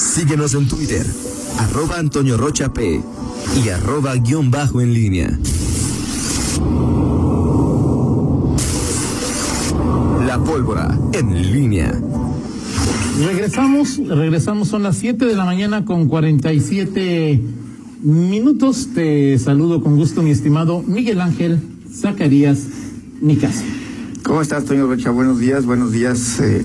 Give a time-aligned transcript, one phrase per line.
[0.00, 1.04] Síguenos en Twitter,
[1.58, 3.02] arroba Antonio Rocha P
[3.62, 5.38] y arroba guion bajo en línea.
[10.26, 12.00] La pólvora en línea.
[13.26, 17.38] Regresamos, regresamos, son las 7 de la mañana con 47
[18.02, 18.88] minutos.
[18.94, 21.60] Te saludo con gusto, mi estimado Miguel Ángel
[21.92, 22.60] Zacarías
[23.20, 23.66] Nicasio.
[24.22, 25.10] ¿Cómo estás, Toño Rocha?
[25.10, 26.64] Buenos días, buenos días, eh,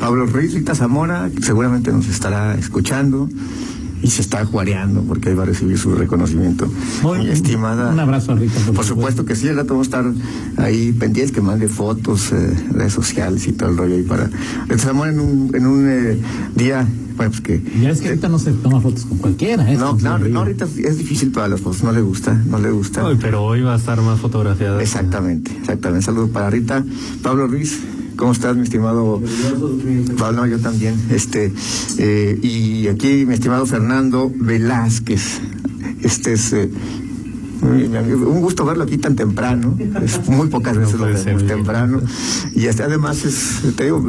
[0.00, 3.28] Pablo Ruiz, Rita Zamora, seguramente nos estará escuchando
[4.02, 6.72] y se está juareando porque va a recibir su reconocimiento.
[7.02, 7.90] Muy- estimada.
[7.92, 10.12] un abrazo a Rita, por Por, supuesto que sí, el rato vamos a estar
[10.64, 14.30] ahí pendientes que mande fotos, eh, redes sociales y todo el rollo ahí para.
[14.68, 16.18] Rita Zamora en un, en un eh,
[16.56, 16.88] día,
[17.18, 17.62] bueno, pues que.
[17.82, 19.76] Ya es que ahorita no se toma fotos con cualquiera, ¿eh?
[19.76, 23.06] No, no, no, ahorita es difícil para las fotos, no le gusta, no le gusta.
[23.06, 24.80] Ay, pero hoy va a estar más fotografiada.
[24.80, 26.06] Exactamente, exactamente.
[26.06, 26.82] Saludos para Rita.
[27.22, 27.78] Pablo Ruiz,
[28.20, 29.20] ¿cómo estás, mi estimado?
[30.18, 30.94] Pablo, yo también.
[31.10, 31.52] Este,
[31.98, 35.40] eh, y aquí, mi estimado Fernando Velázquez.
[36.02, 36.52] Este es.
[36.52, 36.70] eh,
[37.62, 39.76] un gusto verlo aquí tan temprano.
[40.02, 42.00] Es muy pocas veces lo vemos temprano.
[42.54, 44.02] Y este, además es, te digo,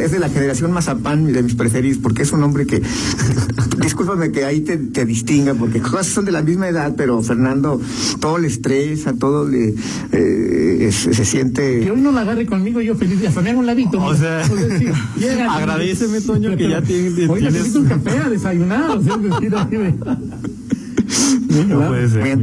[0.00, 2.82] es de la generación Mazapán de mis preferidos, porque es un hombre que,
[3.80, 7.80] discúlpame que ahí te, te distinga, porque cosas son de la misma edad, pero Fernando,
[8.20, 9.74] todo le estresa, todo le,
[10.12, 11.90] eh, se Que siente...
[11.90, 13.24] hoy no la agarre conmigo, yo feliz.
[13.26, 14.02] Hasta me hago un ladito.
[14.02, 14.52] O sea, sí,
[15.18, 18.90] llega- agradéceme, Toño, que ya tiene- Hoy tienes- necesito un café a desayunar.
[18.98, 19.16] O sea,
[21.68, 22.38] No puede ser.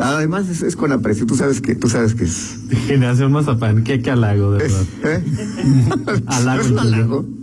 [0.00, 2.58] Además es, es con aprecio, tú sabes que, tú sabes que es...
[2.86, 4.84] Generación Mazapán, qué, qué halago, de verdad.
[5.04, 5.24] ¿eh?
[6.26, 7.39] Halago ¿No es un halago?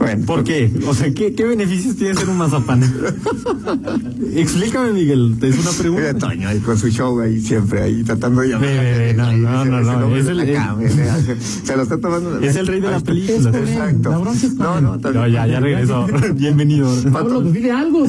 [0.00, 0.72] Bueno, ¿Por qué?
[0.86, 2.82] O sea, ¿qué, qué beneficios tiene ser un mazapán?
[4.34, 6.18] Explícame, Miguel, te hice una Mira, pregunta.
[6.26, 8.68] Toño ahí con su show ahí siempre ahí tratando de llamar.
[9.14, 12.38] No, no, no, no, hombre es el- acá, el- se lo está tomando.
[12.40, 13.50] Es el rey de la Es película.
[13.58, 14.10] Exacto.
[14.10, 14.18] la
[14.64, 16.06] No, no, No, ya, ya regresó.
[16.34, 16.90] Bienvenido.
[17.12, 18.06] Pablo, pues dile algo.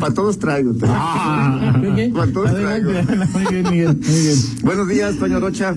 [0.00, 0.74] Para todos traigo.
[0.86, 1.80] Ah.
[2.14, 2.90] Para todos traigo.
[3.32, 3.96] Muy bien, Miguel.
[4.06, 4.38] Muy bien.
[4.64, 5.74] Buenos días, Toño Rocha.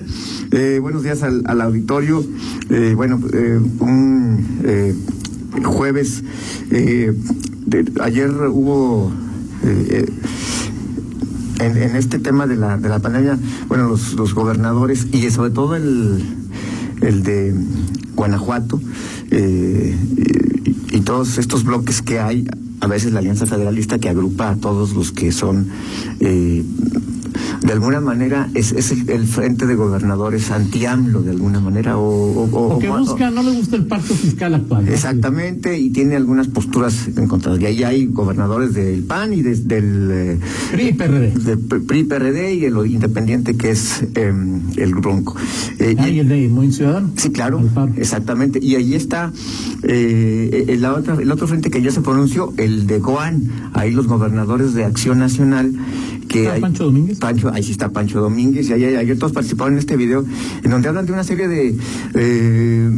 [0.52, 2.22] Eh, buenos días al, al auditorio.
[2.68, 4.94] Eh, bueno, eh, un eh,
[5.64, 6.22] jueves.
[6.70, 7.12] eh,
[8.00, 9.12] ayer hubo.
[9.64, 10.06] eh, eh,
[11.58, 15.50] en, en este tema de la, de la pandemia, bueno, los, los gobernadores y sobre
[15.50, 16.22] todo el,
[17.00, 17.54] el de
[18.14, 18.78] Guanajuato
[19.30, 19.96] eh,
[20.92, 22.46] y, y todos estos bloques que hay,
[22.80, 25.68] a veces la Alianza Federalista que agrupa a todos los que son
[26.20, 26.62] eh,
[27.66, 32.74] de alguna manera es, es el, frente de gobernadores anti-AMLO de alguna manera o, o-
[32.74, 34.88] o- que o- busca, no le gusta el pacto fiscal actual.
[34.88, 37.60] Exactamente, y tiene algunas posturas encontradas.
[37.60, 40.38] Y ahí hay gobernadores del PAN y del eh,
[40.72, 41.30] PRI y PRD.
[41.32, 44.32] de PRI PRD y el independiente que es eh,
[44.76, 45.34] el Bronco.
[45.78, 47.10] Eh, Ah, y- el de Muy Ciudadano.
[47.16, 47.60] Sí, claro,
[47.96, 48.58] exactamente.
[48.62, 49.32] Y ahí está
[49.82, 53.42] eh, el, la otra, el otro frente que ya se pronunció, el de Goan.
[53.72, 55.72] Ahí los gobernadores de Acción Nacional.
[56.28, 57.18] Que ¿Está hay- Pancho Domínguez?
[57.20, 58.68] Pancho, ahí sí está Pancho Domínguez.
[58.68, 60.24] Y ahí- ayer todos participaron en este video,
[60.62, 61.74] en donde hablan de una serie de.
[62.14, 62.90] eh,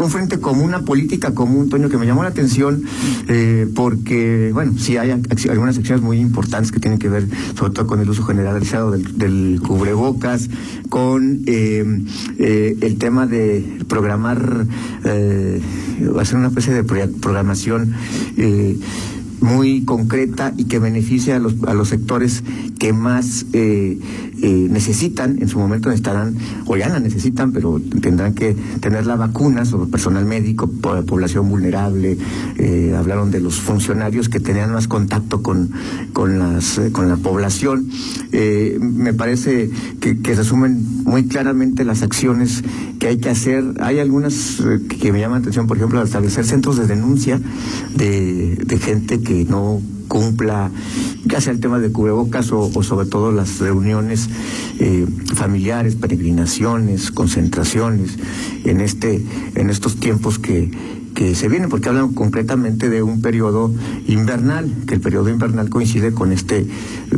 [0.00, 2.82] un frente común, una política común, Toño, que me llamó la atención
[3.28, 7.86] eh, porque, bueno, sí hay algunas acciones muy importantes que tienen que ver sobre todo
[7.86, 10.48] con el uso generalizado del, cubrebocas,
[10.88, 11.84] con eh,
[12.80, 14.66] el tema de programar,
[15.02, 17.92] hacer una especie de pro- programación.
[19.40, 22.42] Muy concreta y que beneficie a los, a los sectores
[22.78, 23.98] que más eh,
[24.42, 29.16] eh, necesitan, en su momento necesitarán, o ya la necesitan, pero tendrán que tener la
[29.16, 32.16] vacuna sobre personal médico, po- población vulnerable,
[32.56, 35.70] eh, hablaron de los funcionarios que tenían más contacto con,
[36.12, 37.88] con, las, eh, con la población.
[38.80, 42.62] Me parece que, que resumen muy claramente las acciones
[42.98, 43.64] que hay que hacer.
[43.80, 44.62] Hay algunas
[45.00, 47.40] que, me llaman la atención, por ejemplo, establecer centros de denuncia
[47.96, 50.70] de, de gente que no cumpla,
[51.24, 54.28] ya sea el tema de cubrebocas o, o sobre todo las reuniones
[54.78, 58.18] eh, familiares, peregrinaciones, concentraciones,
[58.64, 59.22] en este,
[59.54, 60.70] en estos tiempos que,
[61.14, 63.72] que se vienen, porque hablan concretamente de un periodo
[64.06, 66.66] invernal, que el periodo invernal coincide con este eh,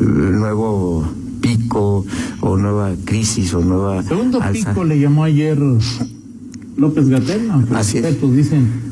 [0.01, 1.07] nuevo
[1.41, 2.05] pico
[2.41, 4.71] o nueva crisis o nueva Segundo alza.
[4.71, 5.59] pico le llamó ayer
[6.77, 8.21] López Gatel, aunque Así es.
[8.35, 8.90] dicen,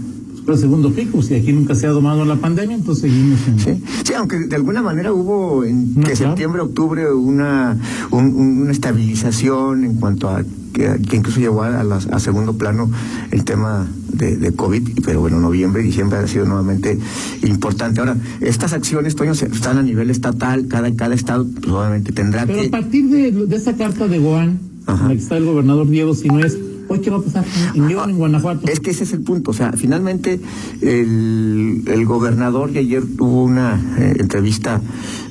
[0.49, 3.59] pues, el segundo pico, si aquí nunca se ha domado la pandemia, entonces seguimos en...
[3.61, 6.17] Sí, sí, aunque de alguna manera hubo en No, claro.
[6.17, 7.77] septiembre, octubre una
[8.11, 10.43] un- un- una estabilización en cuanto a
[10.73, 12.91] que, que incluso llegó a, las- a segundo plano
[13.31, 16.99] el tema de, de COVID, pero bueno, noviembre y diciembre ha sido nuevamente
[17.43, 18.01] importante.
[18.01, 22.61] Ahora, estas acciones, Toño, están a nivel estatal, cada, cada estado pues, obviamente tendrá Pero
[22.61, 22.69] a que...
[22.71, 26.57] partir de, de esa carta de Goan, en la que está el gobernador Diego Sinués,
[26.89, 27.45] ¿Hoy qué va a pasar
[27.75, 28.67] en León, en Guanajuato?
[28.67, 29.51] Es que ese es el punto.
[29.51, 30.41] O sea, finalmente
[30.81, 34.81] el, el gobernador y ayer tuvo una eh, entrevista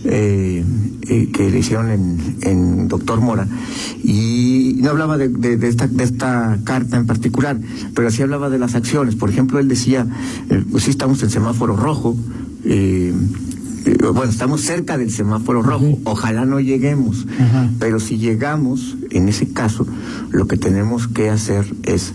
[0.03, 0.63] eh,
[1.09, 3.47] eh, que le hicieron en, en Doctor Mora
[4.03, 7.59] y no hablaba de, de, de esta, de esta carta en particular,
[7.95, 9.15] pero sí hablaba de las acciones.
[9.15, 10.07] Por ejemplo, él decía,
[10.71, 12.15] pues sí estamos en semáforo rojo.
[12.65, 13.13] Eh,
[13.95, 17.25] bueno, estamos cerca del semáforo rojo, ojalá no lleguemos,
[17.79, 19.85] pero si llegamos, en ese caso,
[20.31, 22.13] lo que tenemos que hacer es,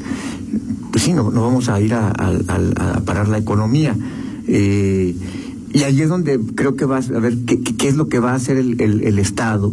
[0.91, 3.97] pues sí, no, no vamos a ir a, a- a- a parar la economía.
[4.47, 5.15] Eh,
[5.73, 8.19] y ahí es donde creo que va a ver qué, qué- qué es lo que
[8.19, 9.73] va a hacer el, el- el Estado.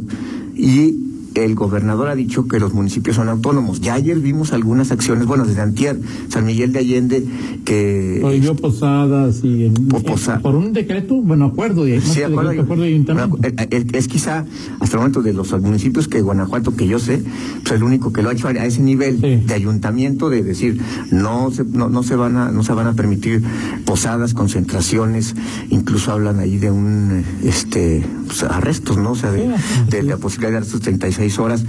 [0.56, 0.96] Y
[1.36, 3.82] el gobernador ha dicho que los municipios son autónomos.
[3.82, 6.00] Ya ayer vimos algunas acciones, bueno, desde Antier,
[6.30, 7.24] San Miguel de Allende,
[7.66, 8.18] que...
[8.22, 12.50] Prohibió posadas y en- Po- posa- eh, por un decreto, bueno, acuerdo de, Sí, acuerdo,
[12.52, 14.46] decreto, acuerdo de eh, eh, es quizá
[14.80, 17.24] hasta el momento de los municipios que Guanajuato, que yo sé,
[17.64, 19.44] pues el único que lo ha hecho a ese nivel Sí.
[19.46, 20.80] de ayuntamiento, de decir,
[21.12, 23.44] no se, no, no se van a, no se van a permitir
[23.86, 25.36] posadas, concentraciones,
[25.70, 29.12] incluso hablan ahí de un, este, pues, arrestos, ¿no?
[29.12, 29.52] O sea, de, Sí.
[29.90, 31.64] de la posibilidad de arrestos 36 horas.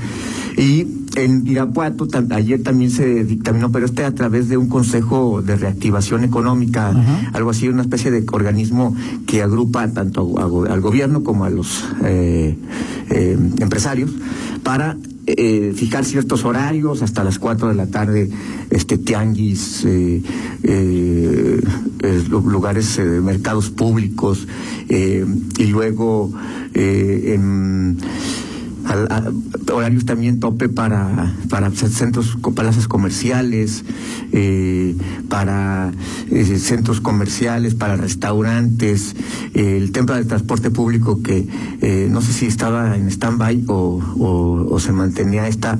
[0.56, 0.86] Y
[1.16, 6.22] en Irapuato ayer también se dictaminó, pero este a través de un consejo de reactivación
[6.24, 6.92] económica,
[7.32, 8.94] algo así, una especie de organismo
[9.26, 12.56] que agrupa tanto a- a go- al gobierno como a los eh,
[13.10, 14.10] eh, empresarios
[14.62, 18.30] para eh, fijar ciertos horarios hasta las 4 de la tarde,
[18.70, 20.22] este tianguis, eh,
[20.64, 21.60] eh,
[22.28, 24.46] lu- lugares, mercados públicos,
[24.88, 26.32] y luego
[26.74, 27.98] en
[29.72, 33.84] horarios también tope para, para centros, plazas comerciales,
[34.32, 34.96] eh,
[35.28, 35.92] para
[36.30, 39.14] eh, centros comerciales, para restaurantes,
[39.54, 41.46] eh, el tema del transporte público que
[42.10, 45.78] no sé si estaba en stand-by o- o se mantenía esta,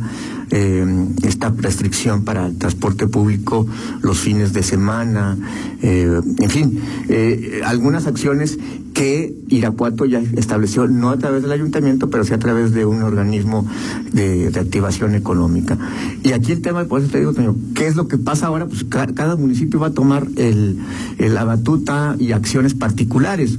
[0.51, 0.85] eh,
[1.23, 3.67] esta restricción para el transporte público
[4.03, 5.39] los fines de semana,
[5.83, 8.59] eh, en fin, eh, algunas acciones
[8.93, 13.03] que Irapuato ya estableció, no a través del ayuntamiento, pero sí a través de un
[13.03, 13.67] organismo
[14.13, 15.79] de reactivación económica.
[16.25, 18.67] Y aquí el tema, por eso te digo, Toño, ¿qué es lo que pasa ahora?
[18.67, 20.79] Pues ca- cada municipio va a tomar el,
[21.19, 23.59] el- la batuta y acciones particulares.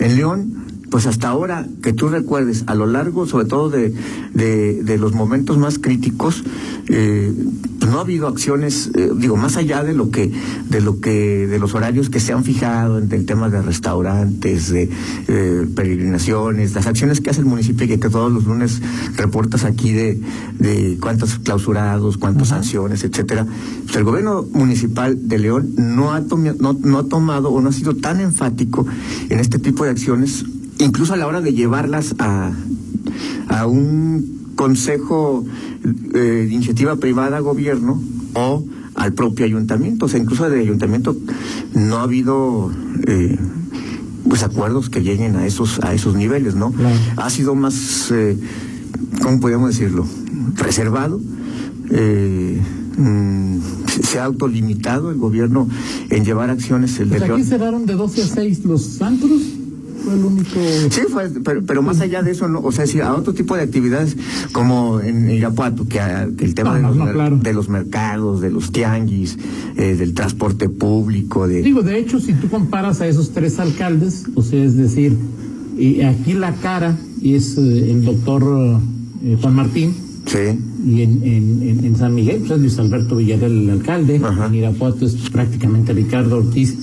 [0.00, 0.54] En León,
[0.92, 3.94] pues hasta ahora que tú recuerdes, a lo largo, sobre todo de,
[4.34, 6.44] de, de los momentos más críticos,
[6.86, 7.32] eh,
[7.80, 10.30] no ha habido acciones, eh, digo, más allá de lo que,
[10.68, 14.70] de lo que, de los horarios que se han fijado en el tema de restaurantes,
[14.70, 14.90] de
[15.28, 18.82] eh, peregrinaciones, las acciones que hace el municipio y que, que todos los lunes
[19.16, 20.20] reportas aquí de,
[20.58, 23.46] de cuántos clausurados, cuántas sanciones, etcétera.
[23.84, 27.72] Pues el gobierno municipal de León no ha, no, no ha tomado o no ha
[27.72, 28.84] sido tan enfático
[29.30, 30.44] en este tipo de acciones
[30.78, 32.52] incluso a la hora de llevarlas a,
[33.48, 35.44] a un consejo
[36.14, 38.00] eh, de iniciativa privada gobierno
[38.34, 38.64] o
[38.94, 40.06] al propio ayuntamiento.
[40.06, 41.16] O sea, incluso del ayuntamiento
[41.74, 42.70] no ha habido
[43.06, 43.38] eh,
[44.28, 46.70] pues acuerdos que lleguen a esos, a esos niveles, ¿no?
[46.72, 46.94] Claro.
[47.16, 48.36] Ha sido más, eh,
[49.22, 50.06] ¿cómo podríamos decirlo?
[50.56, 51.20] Reservado.
[51.90, 52.58] eh,
[52.96, 53.58] mm,
[54.02, 55.68] se- ha autolimitado el gobierno
[56.10, 57.44] en llevar acciones el de Pues aquí León.
[57.48, 59.40] cerraron de 12 a 6 los antros,
[60.04, 60.50] fue el único...
[60.90, 63.56] Sí, fue, pero, pero más allá de eso, no, o sea, sí, a otro tipo
[63.56, 64.16] de actividades
[64.52, 67.36] como en Irapuato, que, a- que el tema No, de, los, no, mer- claro.
[67.38, 69.38] de los mercados, de los tianguis,
[69.76, 71.62] eh, del transporte público, de...
[71.62, 75.16] Digo, de hecho, si tú comparas a esos tres alcaldes, o sea, es decir,
[75.78, 78.80] y aquí la cara es eh, el doctor
[79.24, 79.94] eh, Juan Martín,
[80.24, 80.38] Sí,
[80.86, 84.46] y en, en, en, en San Miguel, pues es Luis Alberto Villarreal el alcalde, Ajá.
[84.46, 86.76] en Irapuato es prácticamente Ricardo Ortiz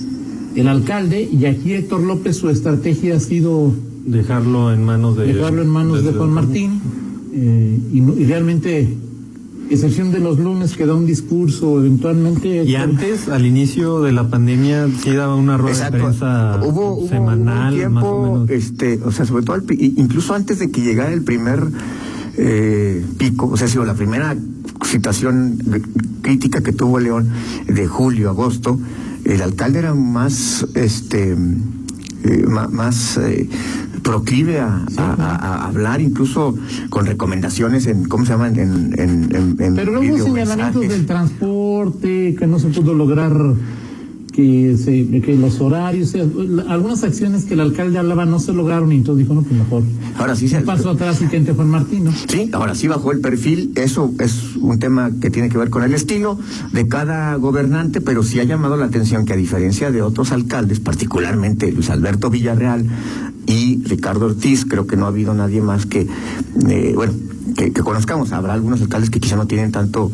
[0.56, 3.72] el alcalde, y aquí Héctor López su estrategia ha sido
[4.06, 5.26] Dejarlo en manos de.
[5.32, 6.80] dejarlo en manos de Juan Martín,
[7.34, 8.96] eh, y, realmente,
[9.68, 12.64] excepción de los lunes que da un discurso, eventualmente...
[12.64, 17.74] Y antes, al inicio de la pandemia, sí daba una rueda de prensa Hubo, semanal,
[17.74, 18.50] hubo un más o tiempo, menos.
[18.50, 21.62] este, o sea, sobre todo al pi- incluso antes de que llegara el primer
[22.36, 24.34] eh, pico, o sea, ha sido la primera
[24.82, 25.58] situación
[26.22, 27.28] crítica que tuvo León
[27.68, 28.78] de julio, agosto,
[29.30, 33.48] el alcalde era más, este, eh, más eh,
[34.02, 36.56] proclive a, a- a- a hablar, incluso
[36.90, 38.58] con recomendaciones en, ¿cómo se llaman?
[38.58, 43.32] En, en, en, en Pero luego señalamientos del transporte, que no se pudo lograr
[44.40, 46.14] que, se, que los horarios,
[46.68, 49.82] algunas acciones que el alcalde hablaba no se lograron y entonces dijo, no, pues mejor.
[50.16, 50.60] Ahora sí se.
[50.62, 52.12] pasó atrás y que entre Juan Martín, ¿no?
[52.12, 53.72] Sí, ahora sí bajó el perfil.
[53.76, 56.38] Eso es un tema que tiene que ver con el estilo
[56.72, 60.80] de cada gobernante, pero sí ha llamado la atención que a diferencia de otros alcaldes,
[60.80, 62.86] particularmente Luis Alberto Villarreal
[63.46, 66.06] y Ricardo Ortiz, creo que no ha habido nadie más que,
[66.68, 67.12] eh, bueno,
[67.56, 68.32] que, conozcamos.
[68.32, 70.10] Habrá algunos alcaldes que quizá no tienen tanto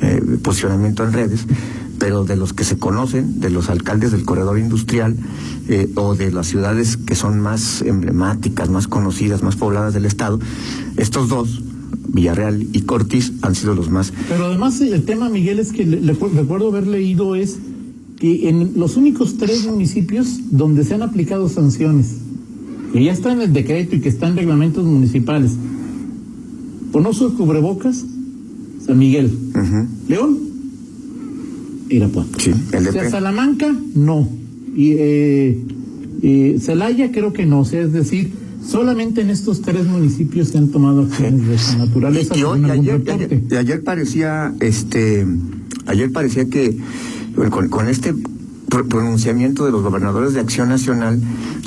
[0.00, 1.46] eh, posicionamiento en redes,
[1.98, 5.16] pero de los que se conocen, de los alcaldes del corredor industrial
[5.68, 10.38] eh, o de las ciudades que son más emblemáticas, más conocidas, más pobladas del Estado,
[10.96, 11.62] estos dos,
[12.08, 14.12] Villarreal y Cortis, han sido los más.
[14.28, 17.58] Pero además el tema, Miguel, es que le, recuerdo haber leído es
[18.18, 22.16] que en los únicos tres municipios donde se han aplicado sanciones,
[22.92, 25.52] que ya está en el decreto y que están en reglamentos municipales,
[26.90, 28.04] por no cubrebocas,
[28.84, 29.30] San Miguel,
[30.08, 30.47] León
[31.88, 32.38] Irapuato.
[32.38, 34.28] Sí, el O sea, Salamanca, no.
[34.76, 37.60] Y eh, Celaya, creo que no.
[37.60, 38.32] O sea, es decir,
[38.64, 42.34] solamente en estos tres municipios se han tomado acciones de esa naturaleza.
[42.36, 42.42] Y,
[43.54, 45.26] ayer, parecía, este,
[45.86, 46.76] ayer parecía que
[47.50, 48.14] con, este
[48.88, 51.20] pronunciamiento de los gobernadores de Acción Nacional,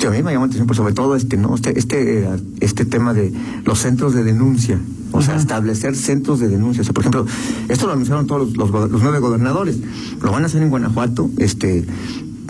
[0.06, 1.54] a mí me llamó la atención, por sobre todo este, ¿no?
[1.54, 2.28] Este, este,
[2.60, 3.32] este tema de
[3.64, 4.78] los centros de denuncia.
[5.12, 6.82] O sea, establecer centros de denuncia.
[6.82, 7.26] O sea, por ejemplo,
[7.68, 8.70] esto lo anunciaron todos los,
[9.02, 9.78] nueve gobernadores.
[10.22, 11.30] Lo van a hacer en Guanajuato.
[11.38, 11.84] Este,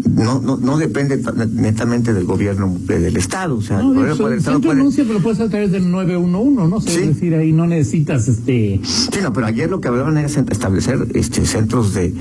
[0.09, 3.57] no, no, no depende netamente del gobierno del Estado.
[3.57, 6.81] O sea, no, el puede, el denuncia, pero puedes a través del 911, ¿no?
[6.81, 7.01] ¿Sí?
[7.01, 8.81] Es decir, ahí no necesitas este.
[8.85, 12.15] Sí, no, pero ayer lo que hablaban era establecer este centros de,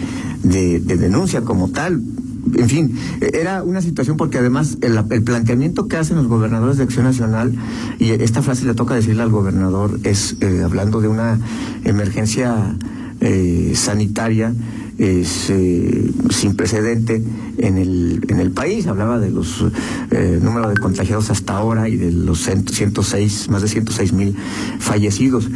[0.44, 2.02] de, de denuncia como tal
[2.56, 2.98] en fin,
[3.34, 7.54] era una situación porque además el, planteamiento que hacen los gobernadores de Acción Nacional,
[8.00, 11.40] y esta frase le toca decirle al gobernador, es eh, hablando de una
[11.84, 12.76] emergencia
[13.20, 14.54] eh, sanitaria
[14.98, 17.24] eh, sin precedente
[17.58, 18.88] en el, en el país.
[18.88, 19.64] Hablaba de los
[20.42, 24.36] números de contagiados hasta ahora y de los 106, más de 106 mil
[24.80, 25.50] fallecidos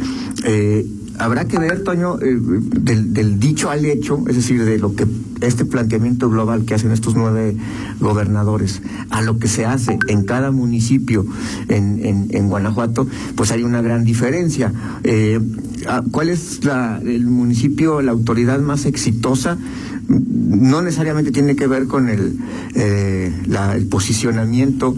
[1.18, 5.06] habrá que ver, Toño, eh, del, dicho al hecho, es decir, de lo que
[5.40, 7.56] este planteamiento global que hacen estos nueve
[8.00, 11.26] gobernadores, a lo que se hace en cada municipio
[11.68, 14.72] en, en, Guanajuato, pues hay una gran diferencia.
[15.04, 15.40] Eh,
[15.88, 19.58] ah, ¿Cuál es la, el municipio, la autoridad más exitosa?
[20.08, 22.38] no necesariamente tiene que ver con el,
[22.74, 23.32] eh,
[23.74, 24.94] el posicionamiento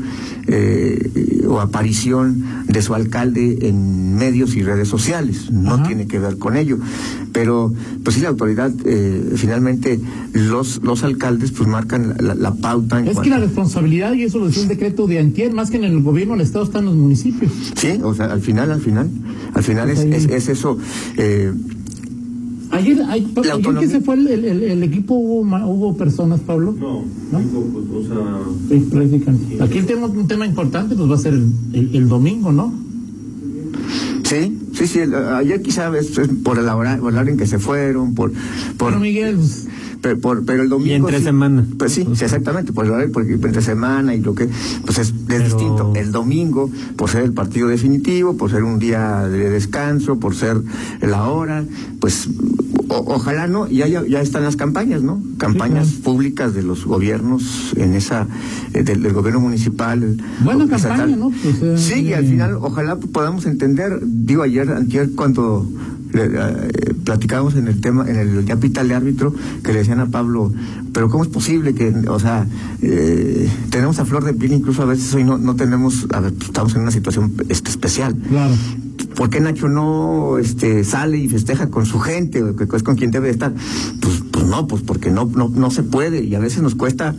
[0.46, 6.38] eh, o aparición de su alcalde en medios y redes sociales, no tiene que ver
[6.38, 6.78] con ello.
[7.32, 7.72] Pero,
[8.02, 10.00] pues sí, la autoridad, eh, finalmente,
[10.32, 13.00] los, los alcaldes, pues marcan la, pauta.
[13.00, 15.84] es que la responsabilidad, y eso lo decía el decreto de Antier, más que en
[15.84, 17.52] el gobierno, el Estado está en los municipios.
[17.76, 19.08] Sí, o sea, al final, al final,
[19.54, 20.78] al final es, es, es, eso.
[21.16, 21.52] Eh,
[22.70, 26.74] Ayer, hay, ayer que se fue el, el, el, equipo, hubo, hubo personas, Pablo.
[26.78, 27.38] No, ¿no?
[27.38, 29.64] o sea.
[29.64, 32.72] Aquí tenemos un tema importante, pues va a ser el, el domingo, ¿no?
[34.24, 35.00] Sí, sí, sí.
[35.34, 38.32] ayer quizá es, por, el hora, por el hora en que se fueron, por.
[38.76, 39.38] por Miguel.
[40.00, 40.90] Pero, por, pero el domingo.
[40.90, 41.66] Y entre semana.
[41.78, 42.72] Pues sí, sí, exactamente.
[42.74, 44.48] Horario, porque entre semana y lo que.
[44.84, 45.92] Pues es, es distinto.
[45.96, 50.60] El domingo, por ser el partido definitivo, por ser un día de descanso, por ser
[51.00, 51.64] la hora,
[52.00, 52.28] pues
[52.88, 55.22] ojalá no, y ya, ya están las campañas, ¿no?
[55.36, 58.26] Campañas públicas de los gobiernos en esa,
[58.74, 60.16] eh, del, gobierno municipal.
[60.42, 61.30] Buena campaña, ¿no?
[61.30, 65.68] Pues, eh, sí, y al final ojalá podamos entender, digo ayer, ayer cuando
[66.14, 70.52] eh, platicábamos en el tema, en el capital de árbitro, que le decían a Pablo,
[70.92, 72.46] pero ¿cómo es posible que, o sea,
[73.70, 76.74] tenemos a flor de piel, incluso a veces hoy no, no tenemos, a ver, estamos
[76.74, 78.14] en una situación este, especial.
[78.28, 78.54] Claro.
[79.18, 83.10] ¿por qué Nacho no este, sale y festeja con su gente, que es con quien
[83.10, 83.52] debe estar?
[84.00, 87.16] Pues, pues no, pues porque no, no, no se puede y a veces nos cuesta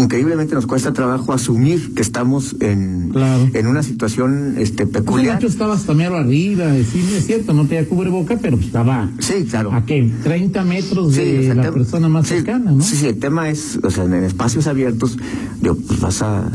[0.00, 3.12] increíblemente nos cuesta trabajo asumir que estamos en,
[3.54, 5.34] en una situación este peculiar.
[5.34, 9.72] Nacho estaba hasta mero arriba, sí, es cierto, no tenía boca, pero estaba sí, claro.
[9.72, 12.82] a qué, 30 metros de la persona más cercana, ¿no?
[12.82, 15.18] Sí, sí, el tema es, o sea, en espacios abiertos,
[15.60, 16.50] digo, pues vas a,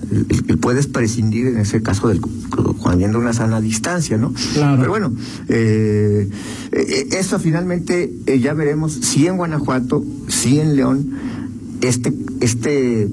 [0.60, 4.34] puedes prescindir en ese caso del cuando una sana distancia, ¿no?
[4.54, 4.78] Claro.
[4.78, 5.14] Pero bueno,
[5.50, 6.30] eh,
[6.72, 11.12] eh eso finalmente eh, ya veremos si en Guanajuato, si en León,
[11.88, 13.10] este, este,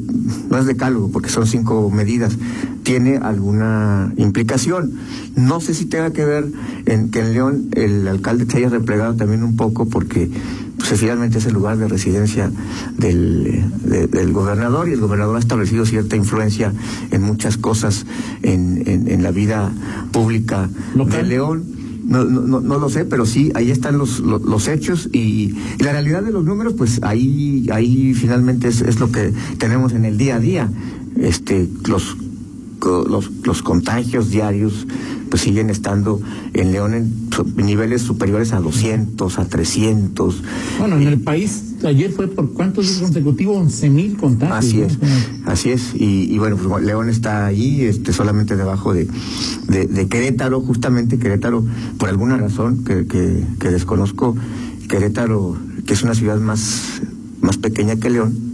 [0.51, 2.37] no es decálogo porque son cinco medidas,
[2.83, 4.93] tiene alguna implicación.
[5.37, 6.47] No sé si tenga que ver
[6.87, 10.31] en que en León el alcalde se haya replegado también un poco porque
[10.79, 12.51] pues, finalmente es el lugar de residencia
[12.97, 16.73] del, del gobernador y el gobernador ha establecido cierta influencia
[17.11, 18.05] en muchas cosas
[18.43, 19.71] en, en, la vida
[20.11, 21.82] pública de León
[22.13, 26.23] no, no, no, lo sé, pero sí, ahí están los, los, hechos y, la realidad
[26.23, 30.37] de los números, pues ahí, ahí finalmente es, es lo que tenemos en el día
[30.37, 30.71] a día.
[31.17, 32.17] Este, los
[32.85, 34.87] los, los contagios diarios
[35.31, 36.21] pues siguen estando
[36.53, 40.43] en León en niveles superiores a 200, a 300.
[40.79, 44.59] Bueno, en el país ayer fue por cuántos días consecutivos, 11 mil contagios.
[44.63, 44.99] Así es,
[45.47, 45.95] así es.
[45.95, 49.09] Y, bueno, pues León está ahí, este, solamente debajo de,
[49.69, 51.65] de, Querétaro, justamente Querétaro,
[51.99, 54.37] por alguna razón que, que, desconozco,
[54.89, 57.03] Querétaro, que es una ciudad más,
[57.41, 58.53] más pequeña que León,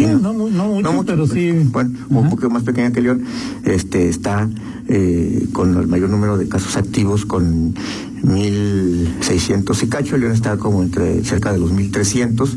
[0.00, 1.52] no, mucho, pero sí.
[1.70, 3.24] Bueno, un poco más pequeña que León,
[3.64, 4.48] este, está
[4.88, 7.74] eh, con el mayor número de casos activos, con
[8.22, 10.16] 1.600 y cacho.
[10.16, 12.50] León está como entre cerca de los 1.300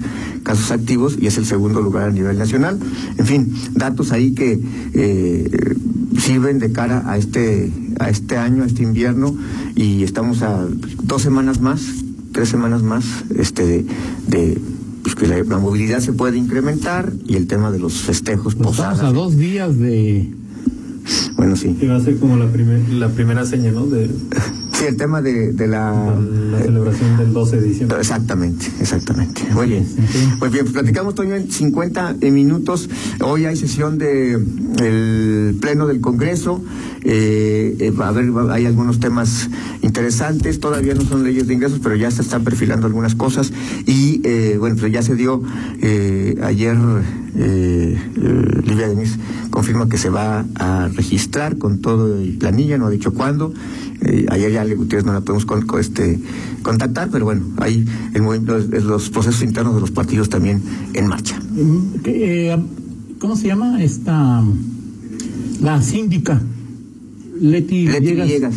[0.44, 2.80] casos activos y es el segundo lugar a nivel nacional.
[3.18, 4.60] En fin, datos ahí que
[4.94, 5.76] eh,
[6.26, 9.38] sirven de cara a este, a este año, a este invierno,
[9.76, 10.66] y estamos a
[11.04, 11.82] dos semanas más,
[12.32, 13.06] tres semanas más
[13.38, 13.86] este,
[14.28, 14.60] de
[15.04, 19.02] pues que la, movilidad se puede incrementar y el tema de los festejos pues Estamos
[19.02, 20.34] a dos días de...
[21.38, 21.76] Bueno, sí.
[21.80, 23.86] Que va a ser como la, primer, la primera seña, ¿no?
[23.86, 24.10] De...
[24.86, 26.16] Sí, el tema de, de la...
[26.52, 27.98] La celebración del 12 de diciembre.
[28.00, 29.42] Exactamente, exactamente.
[29.54, 29.88] Muy bien.
[30.38, 32.90] Pues bien, platicamos, Toño, en 50 minutos.
[33.22, 36.62] Hoy hay sesión de el Pleno del Congreso.
[37.04, 39.50] Eh, eh, a ver, hay algunos temas
[39.82, 40.60] interesantes.
[40.60, 43.54] Todavía no son leyes de ingresos, pero ya se están perfilando algunas cosas.
[43.86, 45.42] Y, eh, bueno, pues ya se dio
[46.44, 46.78] ayer...
[47.38, 47.98] Eh,
[48.66, 49.18] Livia Denis
[49.50, 53.54] confirma que se va a registrar con todo y planilla, no ha dicho cuándo,
[54.02, 56.20] eh, ayer ya Gutiérrez no la podemos con, este,
[56.62, 58.24] contactar, pero bueno, ahí el,
[58.86, 60.62] los procesos internos de los partidos también
[60.94, 61.40] en marcha.
[62.04, 62.58] Eh,
[63.20, 64.44] ¿Cómo se llama esta
[65.62, 66.42] la síndica?
[67.40, 68.56] Leti, Leti Villegas.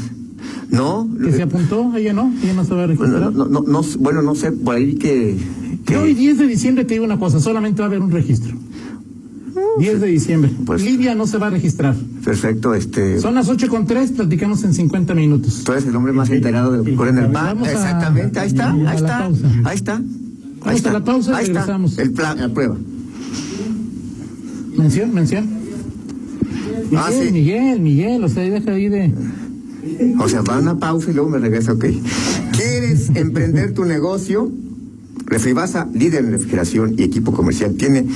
[0.70, 1.08] No.
[1.22, 1.96] ¿Que se apuntó?
[1.96, 2.32] ¿Ella no?
[2.42, 3.32] ¿Ella no se va a registrar?
[3.32, 5.36] Bueno, no, no, bueno, no sé, por ahí que...
[5.86, 5.96] que...
[5.96, 8.56] hoy 10 de diciembre te digo una cosa, solamente va a haber un registro.
[9.78, 10.50] 10 de diciembre.
[10.66, 11.94] Pues, Lidia no se va a registrar.
[12.24, 13.20] Perfecto, este.
[13.20, 15.62] Son las 8 con 3, platicamos en 50 minutos.
[15.64, 17.64] Tú eres el hombre más enterado de lo que ocurre en el PAN.
[17.64, 20.02] Exactamente, ahí está, ahí está, ahí está.
[20.64, 20.92] Ahí está.
[20.92, 21.92] la pausa ahí regresamos.
[21.92, 22.02] Está.
[22.02, 22.76] El plan, la prueba.
[24.76, 25.48] Mención, mención.
[26.90, 27.32] Miguel, ah, sí.
[27.32, 29.12] Miguel, Miguel, o sea, deja ahí de.
[30.18, 31.84] O sea, va una pausa y luego me regresa, ok.
[32.52, 34.50] ¿Quieres emprender tu negocio?
[35.26, 38.06] Refribasa, líder en refrigeración y equipo comercial, tiene